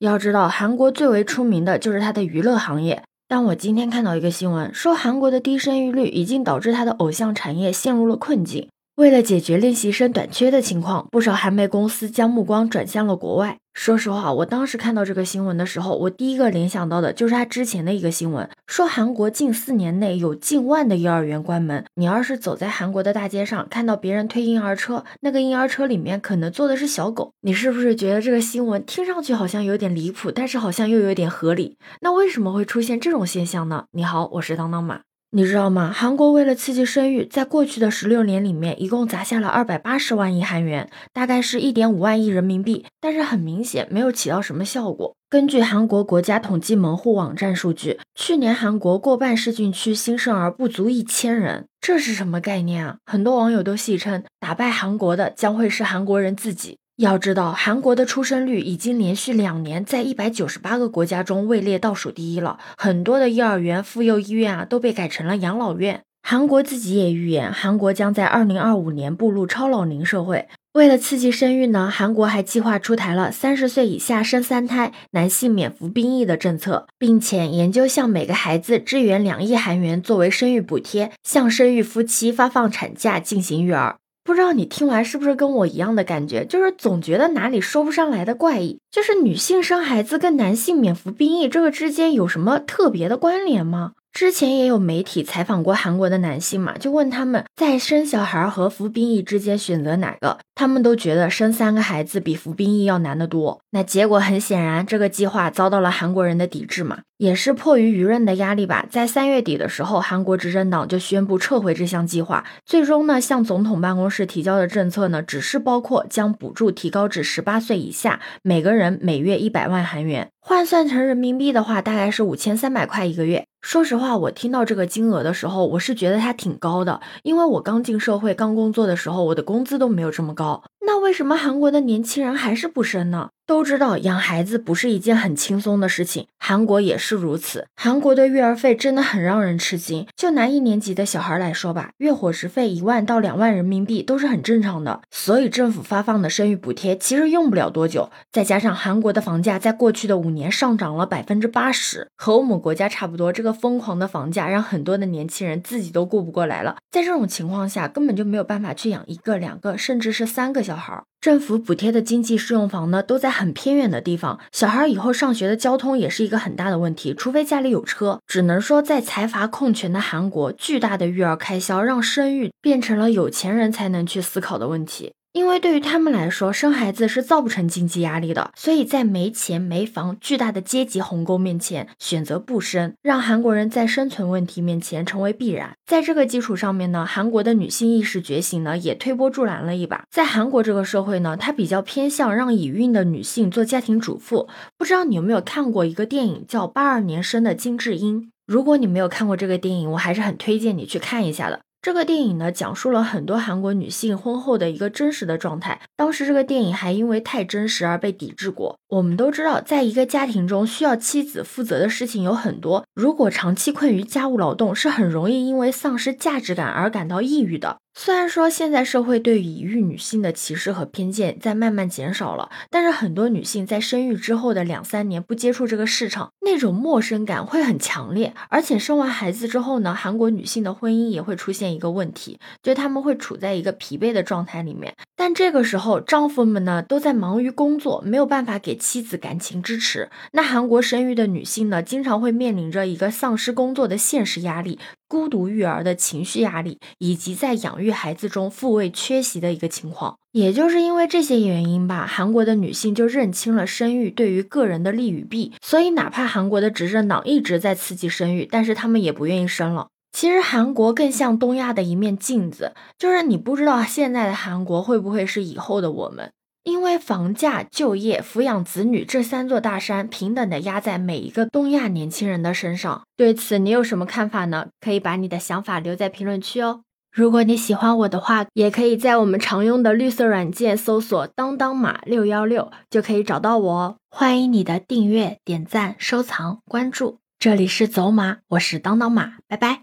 [0.00, 3.02] 要知道，韩国最为出名的就是它的娱乐行业。
[3.28, 8.66] 但我今天看到一个新闻，说韩国的低生育率已经导致它的偶像产业陷入了困境。
[9.00, 13.56] 为了解决练习生短缺的情况，不少韩媒公司将目光转向了国外。
[13.72, 21.82] 说实话，我当时看到这个新闻的时候，我第一个联想到的就是他之前的一个新闻，说韩国近四年内有近万的幼儿园关门。
[21.94, 31.78] 你要是走在韩国的大街上，看到别人推婴儿车，那个婴儿车里面可能坐的是小狗，你是不是觉得这个新闻听上去好像有点离谱，但是好像又有点合理？
[32.02, 33.86] 那为什么会出现这种现象呢？
[33.92, 35.00] 你好，我是当当马。
[35.32, 35.92] 你知道吗？
[35.94, 42.84] 韩国为了刺激生育，在过去的十六年里面，一共砸下了二百八十万亿韩元，大概是一点五万亿人民币。
[43.00, 45.14] 但是很明显，没有起到什么效果。
[45.28, 52.96] 根据韩国国家统计门户网站数据，去年韩国过半市郡区新生儿不足一千人，这是什么概念啊？
[53.06, 56.78] 很多网友都戏称，打败韩国的将会是韩国人自己。
[57.00, 62.58] 要知道，韩国的出生率已经连续两年在一百九十八个国家中位列倒数第一了。
[62.76, 66.02] 很多的幼儿园、妇幼医院啊，都被改成了养老院。
[66.22, 70.46] 韩国自己也预言，韩国将在二零二五年步入超老龄社会。
[70.74, 83.96] 为了刺激生育呢，韩国还计划出台了三十岁以下生三胎男性免服兵役的政策，并且研究向每个孩子支援两亿韩元作为生育补贴，向生育夫妻发放产假进行育儿。
[84.30, 93.92] 不知道你听完是不是跟我一样的感觉，就是总觉得哪里说不上来的怪异，就是女性生孩子跟男性免服兵役这个之间有什么特别的关联吗？
[94.12, 103.60] 之前也有媒体采访过韩国的男性嘛，就问他们在生小孩和服兵役之间选择哪个，他们都觉得生三个孩子比服兵役要难得多。
[103.70, 108.84] 那结果很显然，这个计划遭到了韩国人的抵制嘛，也是迫于舆论的压力吧。
[108.90, 112.44] 在三月底的时候，韩国执政党就宣布撤回这项计划。
[112.66, 123.44] 最终呢，向总统办公室提交的政策呢，只是包括将补助提高至十八岁以下，每个人人每月一百万韩元，换算成人民币的话，大概是五千三百块一个月。
[123.60, 130.62] 说实话，我听到这个金额的时候，我是觉得它挺高的，因为我刚进社会、刚工作的时候，我的工资都没有这么高。
[130.92, 133.28] 那为什么韩国的年轻人还是不生呢？
[133.46, 137.66] 都知道养孩子不是一件很轻松的事情，韩国也是如此。
[137.76, 140.06] 韩国的育儿费真的很让人吃惊。
[140.16, 145.00] 就拿一年级的小孩来说吧，月伙食费一万到两万人民币都是很正常的。
[145.10, 148.10] 所以政府发放的生育补贴其实用不了多久。
[148.30, 153.32] 再加上韩国的房价在过去的五年上涨了百分之八十，和我们国家差不多。
[153.32, 156.76] 这个疯狂的房价让很多的年轻人自己都顾不过来了。
[156.92, 161.00] 在这种情况下，根本就没有办法去养一个、两个，甚至是三个小孩。
[161.20, 168.18] 政府补贴的经济适用房呢，都在很偏远的地方，小孩以后上学的交通也是一个很大的问题，除非家里有车。
[168.26, 175.12] 只能说，在财阀控权的韩国，巨大的育儿开销让生育变成了有钱人才能去思考的问题。
[175.32, 185.76] 因为对于他们来说，生孩子是造不成经济压力的，所以在没钱没房、巨大的阶级鸿沟面前，选择不生，让韩国人在生存问题面前成为必然。
[185.86, 190.02] 在这个基础上面呢，韩国的女性意识觉醒呢，也推波助澜了一把。
[190.10, 194.48] 在韩国这个社会呢，它比较偏向让已孕的女性做家庭主妇。
[194.76, 198.20] 不知道你有没有看过一个电影叫《八二年生的金智英》？
[198.46, 201.60] 如果你没有看过这个电影，我还是很推荐你去看一下的。
[201.82, 205.80] 这个电影呢，讲述了很多韩国女性婚后的一个真实的状态。
[205.96, 208.78] 当时这个电影还因为太真实而被抵制过。
[208.90, 212.84] 我们都知道，在一个家庭中，需要妻子负责的事情有很多。
[212.94, 217.78] 如果长期困于家务劳动，是很容易因为丧失价值感而感到抑郁的。
[218.02, 228.32] 虽然说现在社会对已育女性的歧视和偏见在慢慢减少了，但是很多女性在生育之后的两三年不接触这个市场，那种陌生感会很强烈。
[228.48, 234.94] 而且生完孩子之后呢，韩国女性的婚姻也会出现一个问题，就他们会处在一个疲惫的状态里面。
[235.14, 240.08] 但这个时候，丈夫们呢都在忙于工作，没有办法给妻子感情支持。
[240.32, 244.78] 那韩国生育的女性呢，经常会面临着一个丧失工作的现实压力。
[245.10, 259.88] 孤独育儿的情绪压力，以及在养育孩子中父位缺席的一个情况，也就是因为这些原因吧，韩国的女性就认清了生育对于个人的利与弊，所以哪怕韩国的执政党一直在刺激生育，但是他们也不愿意生了。
[260.12, 266.30] 其实韩国更像东亚的一面镜子，就是你不知道现在的韩国会不会是以后的我们。
[266.62, 274.68] 因为房价、就业、抚养子女这三座大山平等的压在每一个东亚年轻人的身上，对此你有什么看法呢？
[274.80, 276.82] 可以把你的想法留在评论区哦。
[277.10, 283.96] 如果你喜欢我的话，也可以在我们常用的绿色软件搜索“当当马六幺六”就可以找到我哦。
[284.10, 287.18] 欢迎你的订阅、点赞、收藏、关注。
[287.38, 289.80] 这里是走马，我是当当马，拜拜。